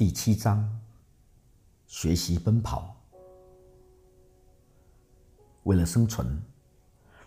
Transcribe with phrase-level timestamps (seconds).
[0.00, 0.66] 第七章：
[1.86, 2.96] 学习奔跑。
[5.64, 6.42] 为了生存，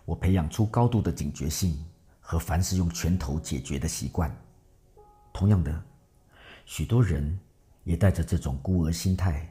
[0.04, 1.78] 我培养出高度的警觉性
[2.18, 4.28] 和凡事用拳头解决的习惯。
[5.32, 5.84] 同样的，
[6.66, 7.38] 许多人
[7.84, 9.48] 也带着这种孤儿心态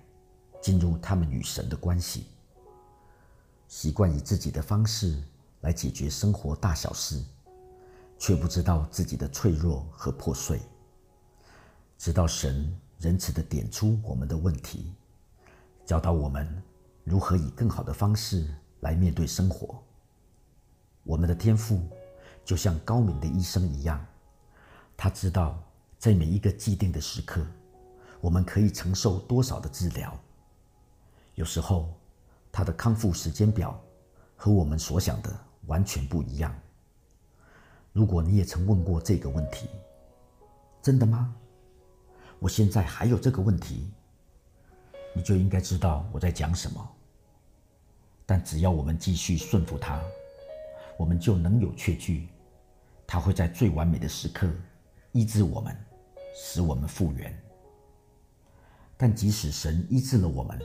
[0.61, 2.25] 进入他们与神的关系，
[3.69, 5.23] 习惯以自己的方式
[5.61, 7.23] 来解决生活大小事，
[8.19, 10.59] 却不知道自己的脆弱和破碎。
[11.97, 12.77] 直到神。
[13.03, 14.93] 仁慈的点出我们的问题，
[15.85, 16.63] 教导我们
[17.03, 18.47] 如何以更好的方式
[18.79, 19.83] 来面对生活。
[21.03, 21.81] 我们的天赋
[22.45, 23.99] 就像高明的医生一样，
[24.95, 25.61] 他知道
[25.99, 27.45] 在每一个既定的时刻，
[28.21, 30.17] 我们可以承受多少的治疗。
[31.35, 31.93] 有时候，
[32.53, 33.77] 他的康复时间表
[34.37, 35.29] 和我们所想的
[35.65, 36.57] 完全不一样。
[37.91, 39.67] 如果你也曾问过这个问题，
[40.81, 41.35] 真的吗？
[42.43, 43.89] 我现在还有这个问题，
[45.15, 46.89] 你就应该知道我在讲什么。
[48.25, 50.01] 但只要我们继续顺服他，
[50.97, 52.27] 我们就能有确据，
[53.07, 54.45] 他会在最完美的时刻
[55.13, 55.73] 医治我们，
[56.35, 57.33] 使我们复原。
[58.97, 60.59] 但即使神医治了我们，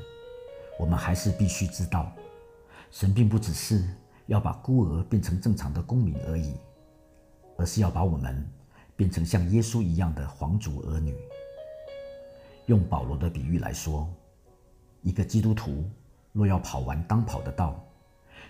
[0.81, 2.13] 我们还是必须知道，
[2.91, 3.89] 神并不只是
[4.27, 6.57] 要把孤儿变成正常的公民而已，
[7.57, 8.45] 而是要把我们
[8.97, 11.17] 变成像耶稣一样的皇族儿女。
[12.69, 14.07] 用保罗的比喻来说，
[15.01, 15.89] 一个基督徒
[16.33, 17.83] 若要跑完当跑的道，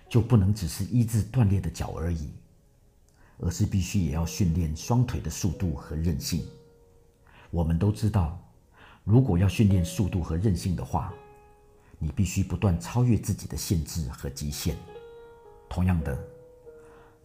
[0.08, 2.32] 就不能只是医治断裂的脚而已，
[3.38, 6.44] 而是必须也要训练双腿的速度和韧性。
[7.52, 8.36] 我们都知道，
[9.04, 11.14] 如果要训练速度和韧性的话，
[12.00, 14.76] 你必须不断超越自己的限制和极限。
[15.68, 16.18] 同样的，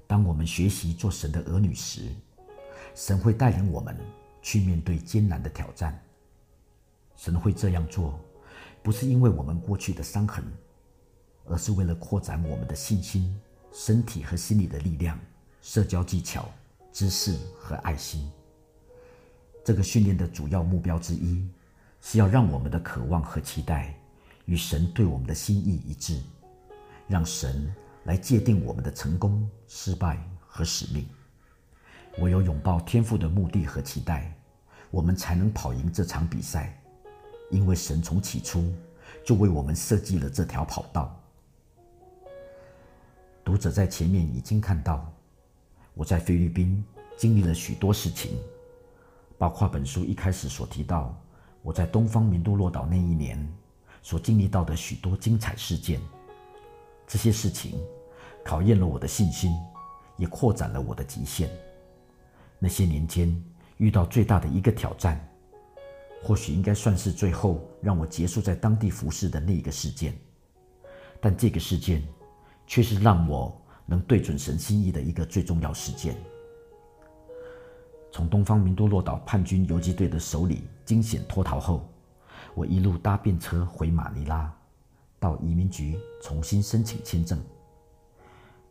[0.06, 2.14] 当我们学习做神的儿女时，
[2.94, 3.98] 神会带领我们
[4.44, 6.00] 去面对艰难的挑战。
[7.24, 8.20] 神会这样做，
[8.82, 10.44] 不是因为我们过去的伤痕，
[11.46, 13.34] 而是为了扩展我们的信心、
[13.72, 15.18] 身体和心理的力量、
[15.62, 16.50] 社交技巧、
[16.92, 18.30] 知识和爱心。
[19.64, 21.48] 这个训练的主要目标之一，
[22.02, 23.98] 是要让我们的渴望和期待
[24.44, 26.22] 与神对我们的心意一致，
[27.08, 31.08] 让神来界定我们的成功、失败和使命。
[32.18, 34.36] 唯有拥抱天赋的目的和期待，
[34.92, 36.78] 我们才能跑赢这场比赛。
[37.54, 38.74] 因为神从起初
[39.24, 41.16] 就为我们设计了这条跑道。
[43.46, 45.08] 读者在前面已经看到，
[45.94, 46.84] 我在菲律宾
[47.16, 48.36] 经历了许多事情，
[49.38, 51.16] 包括本书一开始所提到
[51.62, 53.48] 我在东方明都洛岛那一年
[54.02, 56.02] 所经历到的许多精彩事件。
[57.06, 57.80] 这些事情
[58.44, 59.54] 考验了我的信心，
[60.18, 61.48] 也扩展了我的极限。
[62.58, 63.44] 那些年间
[63.78, 65.24] 遇到最大的一个挑战。
[66.24, 70.18] 或许应该算是最后让我结束在当地服侍的那一个事件，
[71.20, 72.02] 但这个事件
[72.66, 76.16] 却是让我能对准神心意的一个最重要事件。
[78.10, 81.90] 从东方明都洛岛叛军游击队的手里惊险脱逃后，
[82.56, 84.50] 我一路搭便车回马尼拉，
[85.20, 87.38] 到移民局重新申请签证。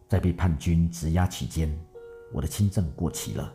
[0.08, 1.70] 在被叛军执押期间，
[2.32, 3.52] 我的签证过期了，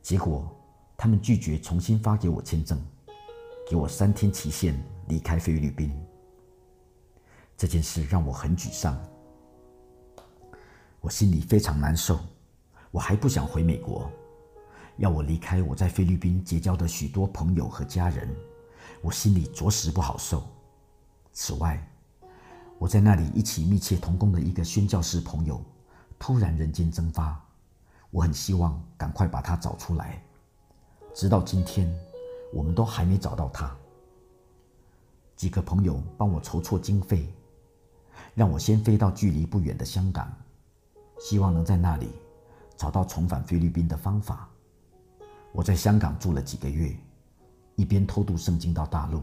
[0.00, 0.50] 结果。
[0.96, 2.80] 他们拒绝重新发给我签证，
[3.68, 5.94] 给我三天期限离开菲律宾。
[7.56, 8.98] 这件事让我很沮丧，
[11.00, 12.18] 我心里非常难受。
[12.90, 14.10] 我还不想回美国，
[14.96, 18.34] 要我离开我在菲律宾结交的许多朋友和家人，
[19.02, 20.42] 我心里着实不好受。
[21.32, 21.86] 此外，
[22.78, 25.62] 我在那里一起密切同工的一个宣教士朋友
[26.18, 27.38] 突然人间蒸发，
[28.10, 30.22] 我很希望赶快把他找出来。
[31.16, 31.90] 直到今天，
[32.52, 33.74] 我们都还没找到他。
[35.34, 37.26] 几个朋友帮我筹措经费，
[38.34, 40.30] 让我先飞到距离不远的香港，
[41.18, 42.10] 希望能在那里
[42.76, 44.46] 找到重返菲律宾的方法。
[45.52, 46.94] 我在香港住了几个月，
[47.76, 49.22] 一边偷渡圣经到大陆，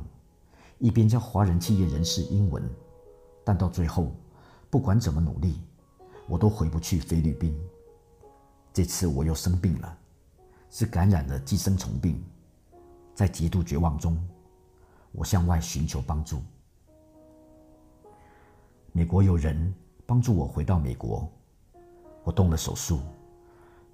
[0.79, 2.67] 一边教华人企业人士英文。
[3.44, 4.12] 但到最后，
[4.67, 5.62] 不管怎么努力，
[6.27, 7.56] 我都回不去菲律宾。
[8.73, 9.97] 这次我又生病了。
[10.73, 12.19] 是感染了寄生虫病，
[13.13, 14.17] 在极度绝望中，
[15.11, 16.41] 我向外寻求帮助。
[18.91, 19.71] 美国有人
[20.03, 21.31] 帮助我回到美国，
[22.23, 23.01] 我动了手术，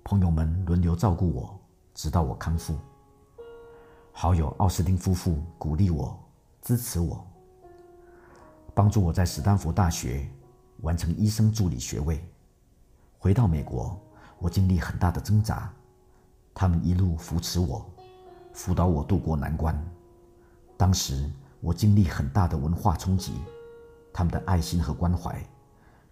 [0.06, 1.60] 朋友们轮流照顾我，
[1.94, 2.78] 直到我康复。
[4.14, 6.18] 好友奥斯汀夫妇鼓励我、
[6.62, 7.28] 支持我，
[8.74, 10.26] 帮助我在斯坦福大学
[10.80, 12.24] 完成医生助理学位。
[13.18, 14.00] 回到美国，
[14.38, 15.74] 我经历很大的挣扎。
[16.60, 17.90] 他们一路扶持我，
[18.52, 19.82] 辅导我渡过难关，
[20.76, 23.32] 当时我经历很大的文化冲击，
[24.12, 25.42] 他们的爱心和关怀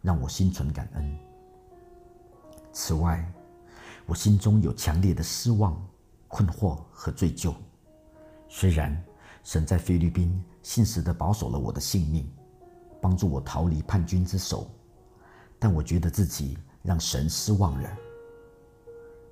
[0.02, 1.20] 让我心存感恩。
[2.72, 3.30] 此外，
[4.06, 5.86] 我心中有强烈的失望、
[6.30, 7.54] 困惑和罪疚。
[8.48, 9.04] 虽然
[9.44, 12.26] 神在菲律宾信实地保守了我的性命，
[13.02, 14.72] 帮助我逃离叛军之手，
[15.60, 17.90] 但我觉得自己让神失望了。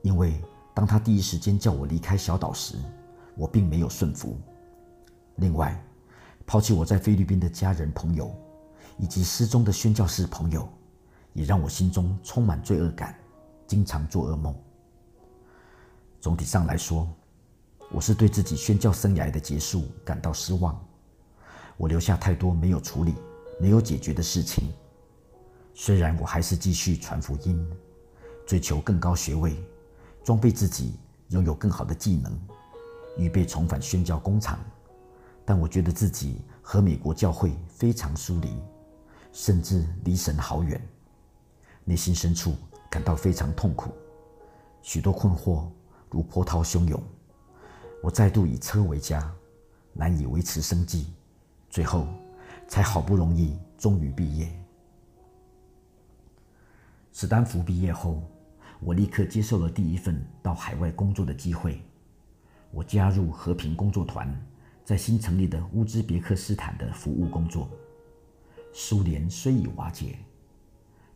[0.01, 0.43] 因为
[0.75, 2.75] 当他第一时间叫我离开小岛时，
[3.35, 4.37] 我并没有顺服。
[5.37, 5.81] 另外，
[6.45, 8.35] 抛弃我在菲律宾的家人、朋友，
[8.97, 10.67] 以及失踪的宣教士朋友，
[11.31, 13.17] 也让我心中充满罪恶感，
[13.65, 14.53] 经常做噩梦。
[16.19, 17.07] 总体上来说，
[17.89, 20.77] 我是对自己宣教生涯的结束感到失望。
[21.77, 23.15] 我留下太多没有处理、
[23.61, 24.73] 没有解决的事情。
[25.73, 27.65] 虽然我还是继续传福音，
[28.45, 29.55] 追求更高学位，
[30.25, 30.95] 装备自己，
[31.29, 32.35] 拥有更好的技能，
[33.15, 34.59] 预备重返宣教工厂，
[35.45, 38.59] 但我觉得自己和美国教会非常疏离，
[39.31, 40.81] 甚至离神好远。
[41.83, 42.55] 内心深处
[42.89, 43.91] 感到非常痛苦，
[44.81, 45.67] 许多困惑。
[46.09, 47.01] 如波涛汹涌，
[48.01, 49.31] 我再度以车为家，
[49.91, 51.13] 难以维持生计，
[51.69, 52.07] 最后
[52.67, 54.49] 才好不容易终于毕业。
[57.11, 58.23] 史丹福毕业后，
[58.79, 61.81] 我立刻接受了第一份到海外工作的机会。
[62.71, 64.33] 我加入和平工作团，
[64.83, 67.69] 在新成立的乌兹别克斯坦的服务工作。
[68.73, 70.17] 苏联虽已瓦解，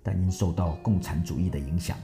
[0.02, 1.98] 但因受到共产主义的影响，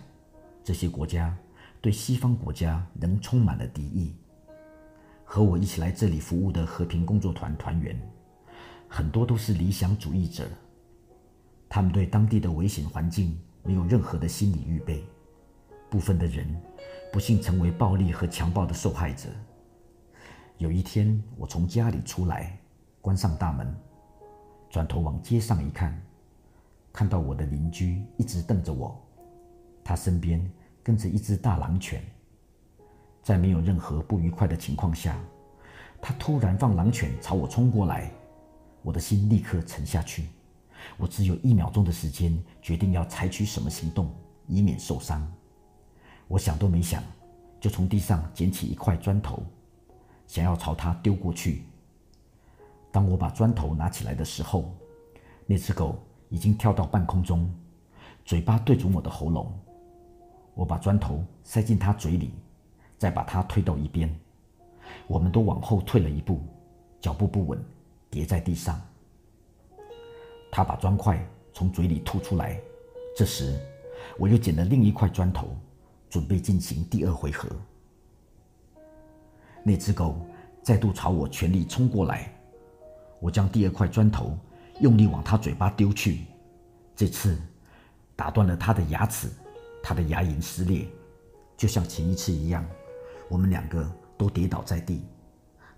[0.63, 1.35] 这些国家。
[1.81, 4.15] 对西方国家仍充满了敌意。
[5.23, 7.95] 和我一起来这里服务的和平工作团团员，
[8.87, 10.47] 很多都是理想主义者。
[11.69, 15.03] 他们对当地的危险环境没有任何的心理预备。
[15.89, 16.47] 部分的人
[17.11, 19.29] 不幸成为暴力和强暴的受害者。
[20.57, 22.57] 有一天，我从家里出来，
[23.01, 23.75] 关上大门，
[24.69, 25.99] 转头往街上一看，
[26.93, 28.99] 看到我的邻居一直瞪着我，
[29.83, 30.49] 他身边。
[30.85, 31.99] 跟着一只大狼犬，
[33.23, 35.19] 在没有任何不愉快的情况下，
[35.99, 38.11] 他突然放狼犬朝我冲过来，
[38.83, 40.27] 我的心立刻沉下去。
[40.95, 44.13] 我只有一秒钟的时间，决定要采取什么行动，
[44.45, 45.27] 以免受伤。
[46.27, 47.03] 我想都没想，
[47.59, 49.43] 就从地上捡起一块砖头，
[50.27, 51.63] 想要朝他丢过去。
[52.91, 54.73] 当我把砖头拿起来的时候，
[55.45, 55.99] 那只狗
[56.29, 57.47] 已经跳到半空中，
[58.23, 59.51] 嘴巴对准我的喉咙。
[60.53, 62.31] 我把砖头塞进它嘴里，
[62.97, 64.09] 再把它推到一边。
[65.07, 66.39] 我们都往后退了一步，
[67.01, 67.63] 脚步不稳，
[68.09, 68.81] 跌在地上。
[70.51, 71.23] 他把砖块
[71.53, 72.59] 从嘴里吐出来。
[73.15, 73.59] 这时，
[74.17, 75.49] 我又捡了另一块砖头，
[76.15, 77.49] 准备进行第二回合。
[79.61, 80.25] 那只狗
[80.63, 82.33] 再度朝我全力冲过来，
[83.19, 84.37] 我将第二块砖头
[84.79, 86.21] 用力往它嘴巴丢去，
[86.95, 87.37] 这次
[88.15, 89.27] 打断了它的牙齿。
[89.83, 90.87] 他的牙龈撕裂，
[91.57, 92.65] 就像前一次一样，
[93.27, 93.85] 我们两个
[94.17, 95.03] 都跌倒在地。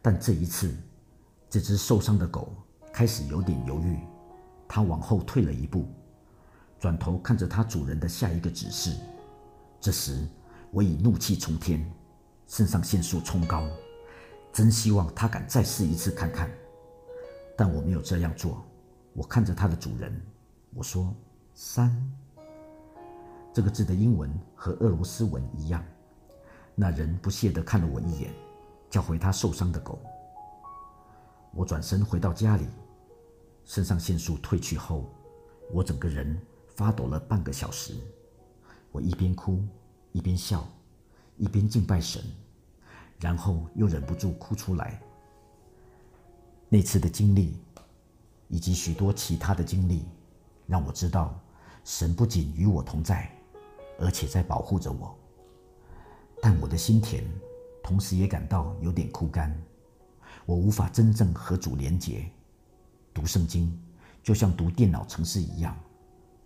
[0.03, 0.71] 但这一次，
[1.49, 2.53] 这只受伤的狗
[2.93, 3.97] 开始有点犹豫，
[4.67, 5.87] 它往后退了一步，
[6.79, 8.95] 转头看着它主人的下一个指示。
[9.79, 10.27] 这时，
[10.71, 11.89] 我已怒气冲天，
[12.47, 13.67] 肾上腺素冲高，
[14.51, 16.49] 真希望它敢再试一次看看。
[17.55, 18.63] 但我没有这样做，
[19.13, 20.21] 我看着它的主人，
[20.73, 21.13] 我说
[21.53, 21.95] ：“三。”
[23.53, 25.83] 这个字的英文和俄罗斯文一样。
[26.75, 28.31] 那人不屑地看了我一眼，
[28.89, 29.99] 叫回他受伤的狗。
[31.51, 32.67] 我转身回到家里，
[33.65, 35.09] 肾上腺素退去后，
[35.71, 36.39] 我整个人
[36.75, 37.95] 发抖了半个小时。
[38.97, 39.63] 我一边哭
[40.11, 40.67] 一边笑，
[41.37, 42.19] 一边敬拜神，
[43.19, 44.99] 然后又忍不住哭出来。
[46.67, 47.59] 那次的经历，
[48.47, 50.07] 以及许多其他的经历，
[50.65, 51.39] 让我知道，
[51.83, 53.31] 神不仅与我同在。
[53.99, 55.15] 而且在保护着我，
[56.41, 57.23] 但我的心田
[57.83, 59.55] 同时也感到有点枯干。
[60.47, 62.27] 我无法真正和主连结。
[63.13, 63.79] 读圣经
[64.23, 65.75] 就像读电脑程式一样，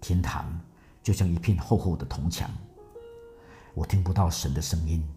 [0.02, 0.60] 天堂
[1.04, 2.50] 就像一片厚厚的铜墙。
[3.74, 5.08] 我听不到神的声音，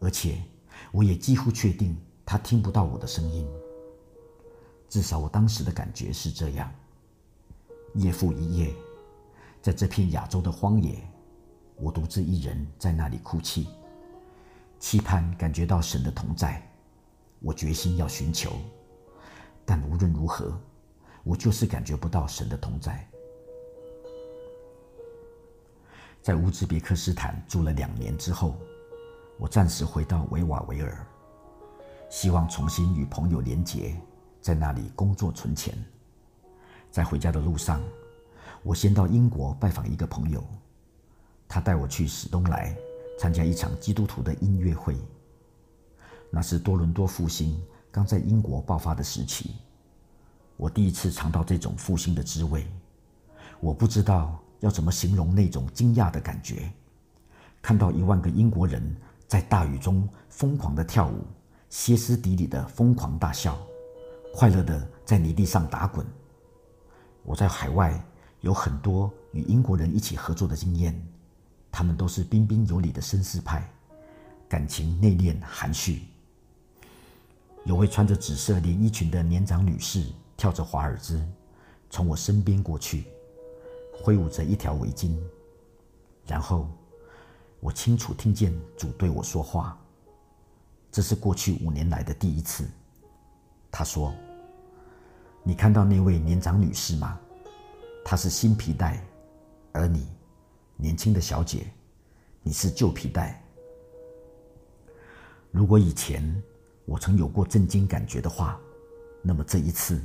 [0.00, 0.42] 而且
[0.92, 3.46] 我也几乎确定他听不到我的声音。
[4.88, 6.72] 至少我当时的感觉是这样。
[7.94, 8.74] 夜复一夜，
[9.60, 10.98] 在这片亚洲的荒野。
[11.80, 13.68] 我独自一人在那里哭泣，
[14.80, 16.60] 期盼感觉到神的同在。
[17.40, 18.50] 我决心要寻求，
[19.64, 20.60] 但无论如何，
[21.22, 23.08] 我就是感觉不到神的同在。
[26.28, 28.54] 在乌兹别克斯坦住了两年之后，
[29.38, 31.06] 我暂时回到维瓦维尔。
[32.10, 33.98] 希望重新与朋友连结，
[34.38, 35.74] 在那里工作存钱。
[36.90, 37.80] 在回家的路上，
[38.62, 40.44] 我先到英国拜访一个朋友，
[41.48, 42.76] 他带我去史东莱
[43.18, 44.94] 参加一场基督徒的音乐会。
[46.30, 47.58] 那是多伦多复兴
[47.90, 49.54] 刚在英国爆发的时期，
[50.58, 52.66] 我第一次尝到这种复兴的滋味。
[53.60, 56.72] 我不知道要怎么形容那种惊讶的感觉，
[57.62, 58.96] 看到一万个英国人
[59.26, 61.24] 在大雨中疯狂的跳舞。
[61.70, 63.58] 歇斯底里的疯狂大笑，
[64.32, 66.06] 快乐的在泥地上打滚。
[67.24, 68.02] 我在海外
[68.40, 70.98] 有很多与英国人一起合作的经验，
[71.70, 73.70] 他们都是彬彬有礼的绅士派，
[74.48, 76.04] 感情内敛含蓄。
[77.64, 80.06] 有位穿着紫色连衣裙的年长女士
[80.38, 81.22] 跳着华尔兹，
[81.90, 83.04] 从我身边过去，
[84.02, 85.16] 挥舞着一条围巾。
[86.26, 86.68] 然后，
[87.60, 89.78] 我清楚听见主对我说话。
[90.90, 92.64] 这是过去五年来的第一次。
[93.70, 94.14] 他说
[95.44, 97.18] ：“你看到那位年长女士吗？
[98.04, 99.04] 她是新皮带，
[99.72, 100.08] 而你，
[100.76, 101.66] 年轻的小姐，
[102.42, 103.42] 你是旧皮带。
[105.50, 106.42] 如果以前
[106.86, 108.58] 我曾有过震惊感觉的话，
[109.22, 110.00] 那么这一次，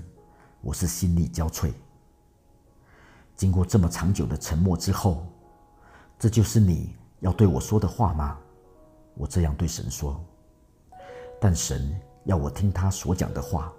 [0.62, 1.72] 我是心力交瘁。
[3.44, 5.28] 经过这么长久的沉默之后，
[6.18, 8.38] 这就是你要对我说的话吗？
[9.16, 10.18] 我这样对神说。”
[11.42, 13.70] 但神要我听他所讲的话，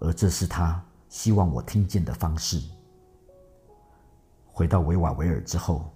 [0.00, 2.58] 而这是他希望我听见的方式。
[4.46, 5.92] 回到维瓦维尔之后，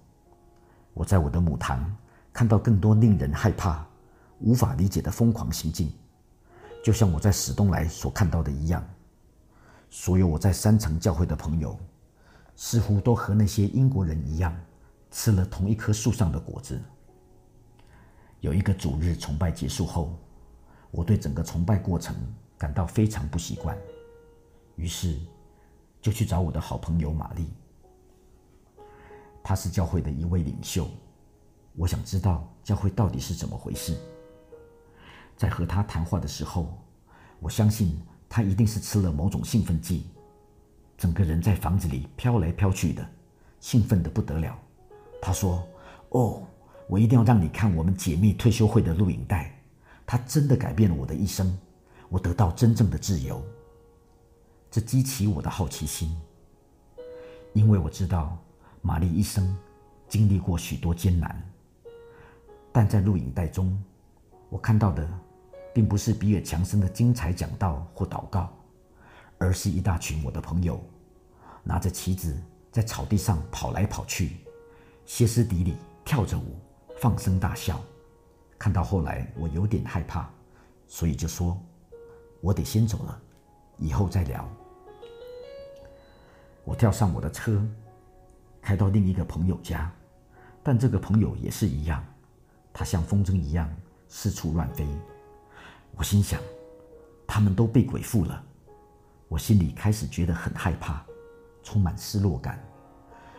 [0.92, 1.90] 我在我的母堂
[2.34, 3.82] 看到更多令人害怕、
[4.40, 5.90] 无法理解的疯狂行径，
[6.84, 8.86] 就像我在史东来所看到的一样。
[9.88, 11.78] 所有我在三层教会的朋友，
[12.56, 14.54] 似乎都和那些英国人一样，
[15.10, 16.80] 吃了同一棵树上的果子。
[18.40, 20.18] 有一个主日崇拜结束后。
[20.94, 22.14] 我对整个崇拜过程
[22.58, 23.74] 感到非常不习惯，
[24.76, 25.18] 于是
[26.02, 27.48] 就去找我的好朋友玛丽。
[29.42, 30.86] 她是教会的一位领袖，
[31.76, 33.96] 我想知道教会到底是怎么回事。
[35.34, 36.78] 在和她谈话的时候，
[37.40, 40.10] 我相信她一定是吃了某种兴奋剂，
[41.02, 43.04] 整个人在房子里飘来飘去的，
[43.58, 44.56] 兴奋的不得了。
[45.20, 45.66] 他说
[46.10, 46.46] ：“哦，
[46.86, 49.52] 我一定要让你看我们解密退休会的录影带。”
[50.06, 51.58] 他真的改变了我的一生，
[52.08, 53.42] 我得到真正的自由。
[54.70, 56.16] 这激起我的好奇心，
[57.52, 58.38] 因为我知道
[58.80, 59.58] 玛丽一生
[60.08, 61.42] 经历过许多艰难。
[62.70, 63.76] 但在录影带中，
[64.48, 65.08] 我看到的
[65.74, 68.48] 并不是比尔·强森的精彩讲道或祷告，
[69.38, 70.80] 而是一大群我的朋友
[71.62, 72.36] 拿着旗子
[72.70, 74.38] 在草地上跑来跑去，
[75.06, 76.56] 歇斯底里跳着舞，
[77.00, 77.80] 放声大笑。
[78.58, 80.28] 看到后来，我有点害怕，
[80.86, 81.60] 所以就说
[82.40, 83.20] ：“我得先走了，
[83.78, 84.48] 以后再聊。”
[86.64, 87.60] 我跳上我的车，
[88.60, 89.90] 开到另一个朋友家，
[90.62, 92.04] 但这个朋友也是一样，
[92.72, 93.68] 他像风筝一样
[94.08, 94.86] 四处乱飞。
[95.96, 96.40] 我心想，
[97.26, 98.44] 他们都被鬼附了。
[99.28, 101.04] 我心里开始觉得很害怕，
[101.62, 102.62] 充满失落感，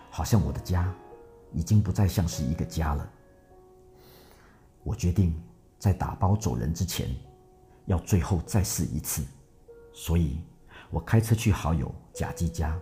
[0.10, 0.94] 好像我的家
[1.52, 3.10] 已经不再像是一个家了。
[4.84, 5.40] 我决定
[5.80, 7.10] 在打包走人之前，
[7.86, 9.24] 要最后再试一次，
[9.94, 10.42] 所以
[10.90, 12.78] 我开车去好友贾基家。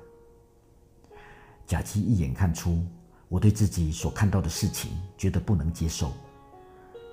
[1.66, 2.84] 贾基一眼看出
[3.30, 6.12] 我对自己所看到的事情觉得不能接受，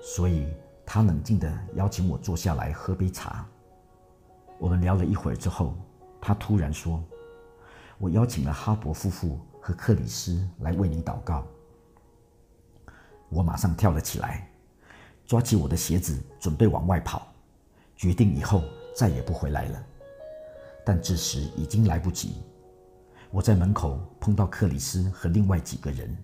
[0.01, 0.47] 所以
[0.85, 3.47] 他冷静地邀请我坐下来喝杯茶。
[4.57, 5.75] 我们聊了一会儿之后，
[6.19, 7.01] 他突然说
[7.99, 11.45] ：“我邀请了哈勃夫妇和克里斯来为你祷告。”
[13.29, 14.47] 我马上跳了起来。
[15.27, 17.31] 抓起我的鞋子，准备往外跑，
[17.95, 18.63] 决定以后
[18.95, 19.85] 再也不回来了。
[20.83, 22.37] 但这时已经来不及。
[23.29, 26.17] 我在门口碰到克里斯和另外几个人，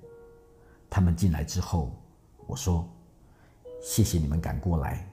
[0.89, 1.91] 他们进来之后，
[2.47, 2.89] 我说
[3.79, 5.07] ：“谢谢你们赶过来，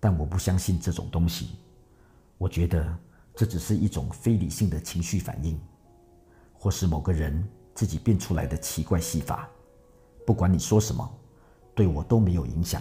[0.00, 1.50] 但我不相信这种东西。
[2.36, 2.84] 我觉得
[3.36, 5.56] 这只是一种非理性的情绪反应，
[6.64, 9.46] 或是某个人自己变出来的奇怪戏法。
[10.24, 11.06] 不管你说什么，
[11.74, 12.80] 对我都没有影响。”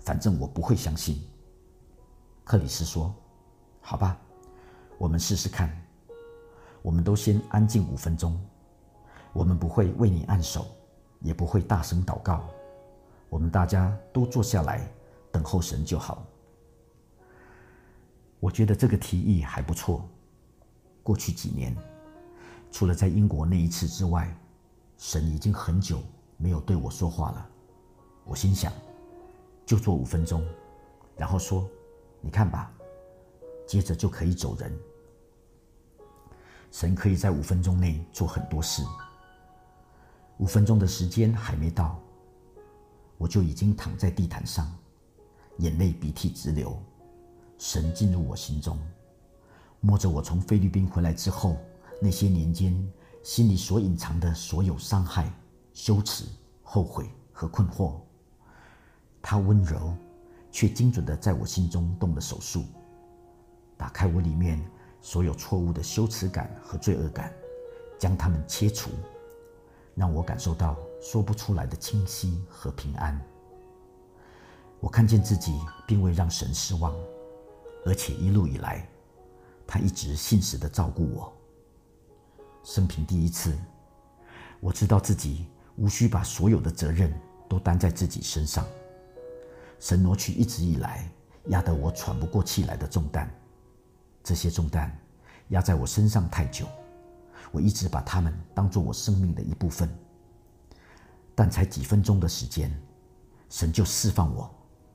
[0.00, 1.18] 反正我不会相信。
[2.44, 3.14] 克里斯说
[3.80, 4.18] ：“好吧，
[4.98, 5.74] 我们试试看。
[6.82, 8.38] 我们都先安静五分钟。
[9.32, 10.66] 我们不会为你按手，
[11.22, 12.46] 也不会大声祷告。
[13.30, 14.86] 我们大家都坐下来
[15.32, 16.22] 等候神就好。”
[18.40, 20.06] 我觉得这个提议还不错。
[21.02, 21.74] 过去几年，
[22.70, 24.34] 除了在英国那一次之外，
[24.98, 26.02] 神已经很久
[26.36, 27.48] 没有对我说话了。
[28.24, 28.72] 我心想。
[29.66, 30.46] 就做五分钟，
[31.16, 31.68] 然后说
[32.22, 32.70] ：“你看吧，
[33.66, 34.72] 接着就可以走人。
[36.70, 38.84] 神可以在五分钟内做很多事。
[40.38, 42.00] 五分钟的时间还没到，
[43.18, 44.72] 我就已经躺在地毯上，
[45.58, 46.80] 眼泪鼻涕直流。
[47.58, 48.78] 神进入我心中，
[49.80, 51.56] 摸着我从菲律宾回来之后
[52.00, 52.74] 那些年间
[53.22, 55.32] 心里所隐藏的所有伤害、
[55.72, 56.24] 羞耻、
[56.62, 57.94] 后悔和困惑。
[59.22, 59.94] 他温柔
[60.52, 62.64] 却精准的在我心中动了手术，
[63.76, 64.64] 打开我里面
[65.00, 67.32] 所有错误的羞耻感和罪恶感，
[67.98, 68.90] 将它们切除。
[69.94, 73.18] 让我感受到说不出来的清晰和平安。
[74.78, 76.94] 我看见自己并未让神失望，
[77.86, 78.86] 而且一路以来，
[79.66, 81.32] 他一直信实的照顾我。
[82.66, 83.56] 生平第一次，
[84.58, 85.46] 我知道自己
[85.76, 87.16] 无需把所有的责任
[87.48, 88.66] 都担在自己身上。
[89.78, 91.08] 神挪去一直以来
[91.44, 93.30] 压得我喘不过气来的重担，
[94.24, 94.92] 这些重担
[95.50, 96.66] 压在我身上太久。
[97.52, 99.88] 我一直把他们当做我生命的一部分，
[101.36, 102.76] 但才几分钟的时间，
[103.48, 104.52] 神就释放我，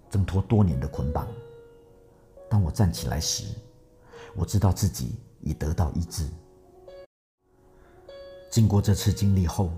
[0.09, 1.25] 挣脱多年的捆绑。
[2.49, 3.45] 当我站起来时，
[4.35, 6.27] 我知道自己已得到医治。
[8.51, 9.71] 经过这次经历后，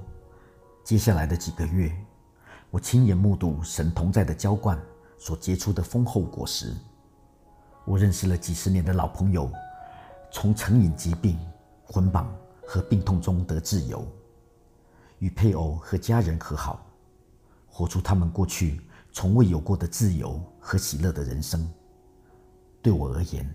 [0.83, 1.95] 接下来的几个月，
[2.69, 4.77] 我亲眼目睹神同在的浇灌
[5.17, 6.73] 所结出的丰厚果实。
[7.85, 9.49] 我认识了几十年的老朋友，
[10.31, 11.39] 从成瘾疾病
[11.87, 12.29] 捆绑。
[12.65, 14.07] 和病痛中得自由，
[15.19, 16.83] 与配偶和家人和好，
[17.67, 18.79] 活出他们过去
[19.11, 21.69] 从未有过的自由和喜乐的人生。
[22.81, 23.47] 对我而言，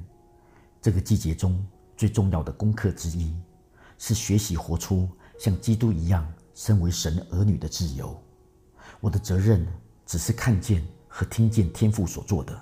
[0.83, 3.35] 这个季节中最重要的功课之一，
[3.99, 8.17] 是学习活出像基督一样身为神儿女的自由。
[9.01, 9.67] 我的责任
[10.07, 12.59] 只是看见和听见天父所做的，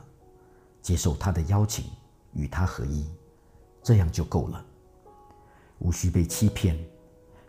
[0.82, 1.84] 接受他的邀请，
[2.32, 3.06] 与他合一，
[3.82, 4.64] 这样就够了。
[5.78, 6.78] 无需被欺骗，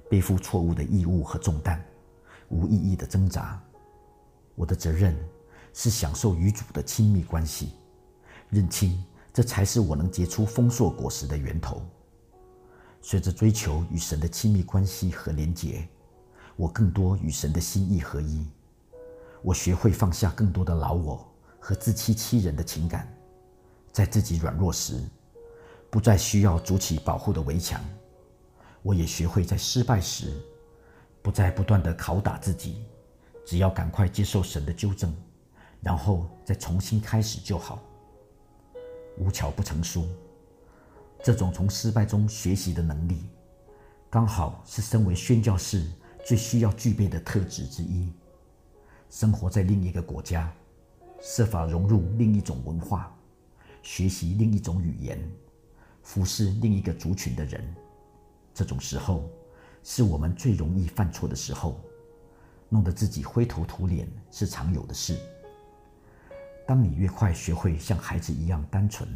[0.10, 1.84] 背负错误的义务和重担，
[2.50, 3.62] 无意义的挣扎。
[4.56, 5.18] 我的责任
[5.74, 7.72] 是享受与主的亲密关系，
[8.50, 11.82] 认清这才是我能结出丰硕果实的源头。
[13.02, 15.88] 随着追求与神的亲密关系和连结，
[16.56, 18.46] 我更多与神的心意合一。
[19.42, 21.26] 我学会放下更多的老我
[21.60, 23.08] 和自欺欺人的情感，
[23.92, 25.02] 在自己软弱时，
[25.90, 27.80] 不再需要筑起保护的围墙。
[28.82, 30.34] 我也学会在失败时，
[31.22, 32.84] 不再不断的拷打自己，
[33.46, 35.14] 只要赶快接受神的纠正，
[35.82, 37.80] 然后再重新开始就好。
[39.18, 40.08] 无巧不成书，
[41.24, 43.26] 这种从失败中学习的能力，
[44.10, 45.86] 刚好是身为宣教士
[46.26, 48.12] 最需要具备的特质之一。
[49.10, 50.52] 生活在另一个国家，
[51.22, 53.14] 设法融入另一种文化，
[53.82, 55.20] 学习另一种语言，
[56.04, 57.76] 服侍另一个族群的人。
[58.54, 59.30] 这种时候，
[59.84, 61.80] 是我们最容易犯错的时候，
[62.70, 65.18] 弄得自己灰头土脸是常有的事。
[66.66, 69.08] 当你越快学会像孩子一样单纯、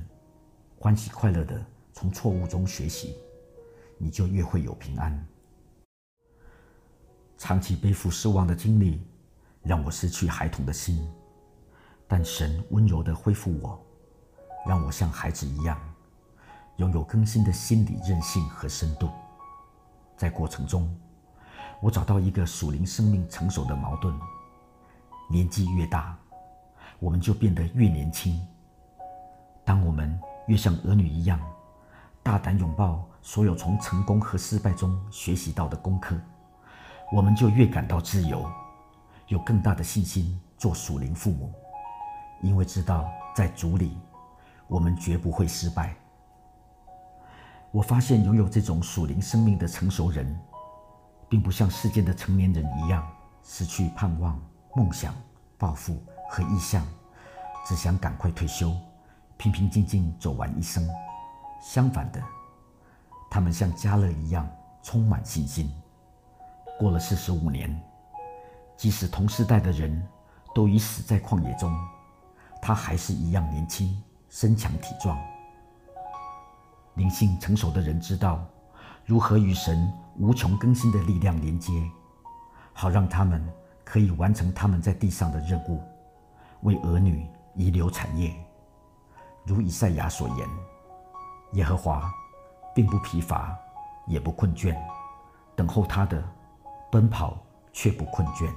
[0.80, 3.16] 欢喜快乐的从错误中学习，
[3.98, 5.28] 你就越会有平安。
[7.38, 9.02] 长期背负失望的经历，
[9.64, 11.06] 让我失去孩童的心，
[12.08, 13.84] 但神温柔的恢复我，
[14.68, 15.80] 让我像孩子一样，
[16.78, 19.10] 拥有更新的心理韧性和深度。
[20.16, 20.96] 在过程中，
[21.82, 24.14] 我找到一个属灵生命成熟的矛盾：
[25.30, 26.16] 年纪越大，
[27.00, 28.40] 我们就变得越年轻。
[29.66, 31.40] 当我们越像儿女一样，
[32.24, 36.16] 大胆拥抱所有从成功和失败中学习到的功课，
[37.12, 38.50] 我们就越感到自由，
[39.28, 41.52] 有更大的信心做属灵父母，
[42.42, 43.98] 因为知道在主里，
[44.68, 45.96] 我们绝不会失败。
[47.72, 50.40] 我发现，拥有这种属灵生命的成熟人，
[51.28, 53.06] 并不像世间的成年人一样
[53.44, 54.40] 失去盼望、
[54.76, 55.14] 梦想、
[55.58, 56.86] 抱负和意向，
[57.66, 58.76] 只想赶快退休，
[59.38, 60.88] 平平静静走完一生。
[61.62, 62.22] 相反的，
[63.30, 64.50] 他们像加勒一样
[64.82, 65.72] 充满信心。
[66.80, 67.80] 过了四十五年，
[68.76, 70.06] 即使同世代的人
[70.56, 71.72] 都已死在旷野中，
[72.62, 75.16] 他还是一样年轻、身强体壮。
[76.96, 78.44] 灵性成熟的人知道
[79.06, 81.72] 如何与神无穷更新的力量连接，
[82.74, 83.48] 好让他们
[83.84, 85.82] 可以完成他们在地上的任务，
[86.64, 88.34] 为儿女遗留产业。
[89.46, 90.48] 如以赛亚所言
[91.54, 92.12] ：“耶和华
[92.74, 93.56] 并不疲乏，
[94.08, 94.76] 也不困倦，
[95.56, 96.24] 等候他的
[96.90, 97.38] 奔跑
[97.74, 98.50] 却不困倦。”